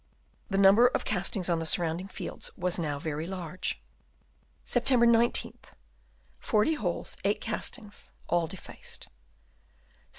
The 0.49 0.57
number 0.57 0.87
of 0.87 1.05
castings 1.05 1.47
on 1.47 1.59
the 1.59 1.65
surrounding 1.67 2.07
fields 2.07 2.49
was 2.57 2.79
now 2.79 2.97
very 2.97 3.27
large. 3.27 3.79
Sept. 4.65 4.89
1 4.89 5.07
9th; 5.07 5.73
40 6.39 6.73
holes, 6.73 7.17
8 7.23 7.39
castings; 7.39 8.11
all 8.27 8.47
defaced. 8.47 9.01
Sept. 9.11 9.97